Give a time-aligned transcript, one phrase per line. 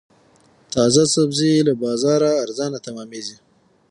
[0.73, 3.37] تازه سبزي له بازاره ارزانه تمامېږي.